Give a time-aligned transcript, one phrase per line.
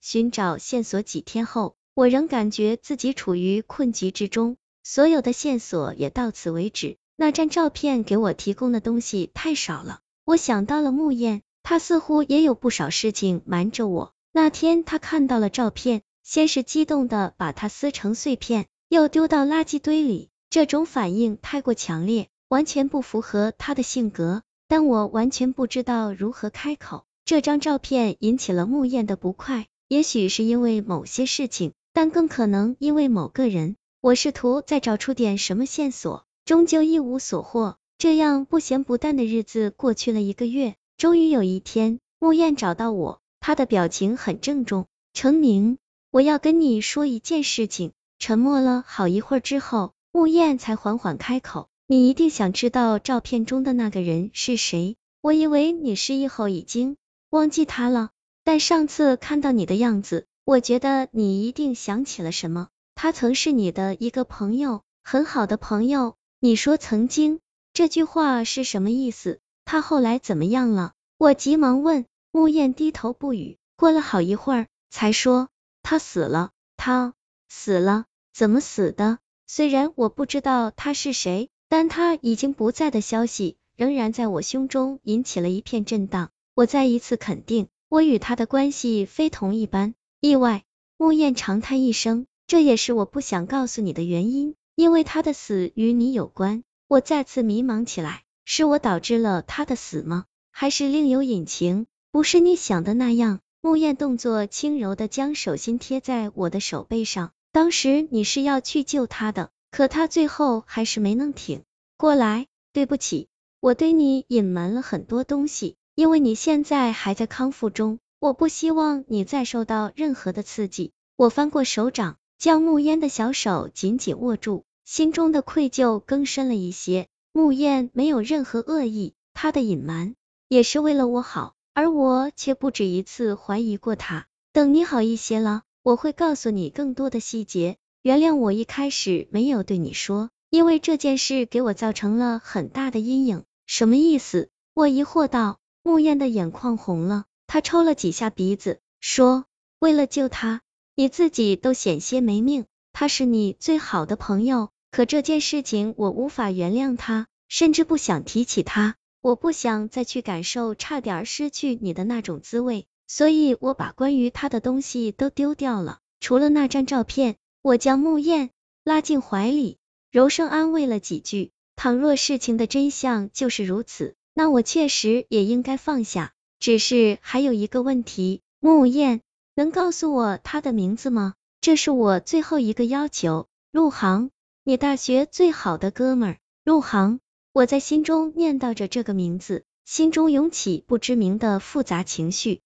[0.00, 6.96] 寻找线索几天后，我仍感觉自己处于困局之中，所有的线索也到此为止。
[7.16, 10.00] 那张照片给我提供的东西太少了。
[10.24, 14.12] 我想到了木燕，她似乎也有不少事情瞒着我。
[14.32, 20.30] 那天她看到了照片，先是激动的把它撕成碎片，又丢到垃圾堆里。
[20.50, 24.42] 这种反应太过强烈，完全不符合她的性格。
[24.68, 27.04] 但我完全不知道如何开口。
[27.32, 33.76] 这张照片引起了穆燕的不快，也许是因为某些事情，但更可能因为某个人。
[34.02, 37.78] 我试图再找出点什么线索，终究一无所获。
[37.96, 44.84] 这样不咸不淡的日子过去了一个月，终于有一天，穆燕找到我，她的表情很郑重。
[45.14, 45.78] 程明，
[46.10, 47.92] 我要跟你说一件事情。
[48.18, 54.96] 沉默了好一会儿之后，穆燕才缓缓开口：“你一定想知道照片中的那个人是谁。
[55.22, 56.98] 我以为你失忆后已经……”
[57.32, 58.10] 忘记他了，
[58.44, 62.68] 但上次看到你的样子，我觉得你一定想起了什么。
[62.94, 66.16] 他曾是你的一个朋友，很好的朋友。
[66.40, 67.40] 你说曾经
[67.72, 69.40] 这句话是什么意思？
[69.64, 70.92] 他后来怎么样了？
[71.16, 72.04] 我急忙问。
[72.32, 75.48] 木燕低头不语，过了好一会儿，才说
[75.82, 76.50] 他死了。
[76.76, 77.14] 他
[77.48, 78.04] 死了？
[78.34, 79.20] 怎么死的？
[79.46, 86.30] 虽然我不知道他是谁，但他已经不在的消息，仍然在我胸中引起了一片震荡。
[86.54, 89.94] 我再一次肯定，我与他的关系非同一般。
[90.20, 90.64] 意外，
[90.98, 96.62] 木燕长叹一声，这也是我不想告诉你的原因，因为他的死与你有关。
[96.88, 100.26] 我再次迷茫起来，是我导致了他的死吗？
[100.50, 101.86] 还是另有隐情？
[102.10, 103.40] 不是你想的那样。
[103.62, 111.62] 木燕动作轻柔的将手心贴在我的手背上，当时你是要去救他的，可他最后还是没能挺
[111.96, 112.46] 过来。
[112.74, 113.28] 对不起，
[113.60, 115.76] 我对你隐瞒了很多东西。
[115.94, 120.92] 因为你现在还在康复中，我不希望你再受到任何的刺激。
[121.16, 127.08] 我翻过手掌，将木烟的小手紧紧握住，心中的愧疚更深了一些。
[127.32, 130.14] 木烟没有任何恶意，他的隐瞒
[130.48, 134.26] 也是为了我好，而我却不止一次怀疑过他。
[134.52, 137.76] 等你好一些了，我会告诉你更多的细节。
[138.02, 143.44] 原谅我一开始没有对你说，因为这件事给我造成了很大的阴影。
[143.66, 144.50] 什么意思？
[144.74, 145.58] 我疑惑道。
[145.82, 149.46] 木燕的眼眶红了，他抽了几下鼻子，说
[149.80, 150.60] ：“为了救他，
[150.94, 152.66] 你自己都险些没命。
[152.92, 158.96] 他是你最好的朋友，可这件事情我无法原谅他，甚至不想提起他。
[159.20, 168.50] 我不想再去感受差点失去你的那种滋味，所以我把关于他的东西都丢掉了，除了那张照片。”我将木燕
[168.82, 169.78] 拉进怀里，
[170.10, 171.52] 柔声安慰了几句。
[171.76, 174.16] 倘若事情的真相就是如此。
[174.34, 179.20] 那我确实也应该放下，只是还有一个问题，木燕
[179.54, 181.34] 能告诉我他的名字吗？
[181.60, 183.46] 这是我最后一个要求。
[183.70, 184.30] 陆航，
[184.64, 187.20] 你大学最好的哥们儿，陆航。
[187.52, 192.62] 我在心中念叨着这个名字，心中涌起不知名的复杂情绪。